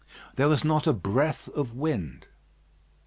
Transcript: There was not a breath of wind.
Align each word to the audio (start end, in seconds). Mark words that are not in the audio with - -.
There 0.35 0.49
was 0.49 0.65
not 0.65 0.87
a 0.87 0.93
breath 0.93 1.47
of 1.49 1.75
wind. 1.75 2.25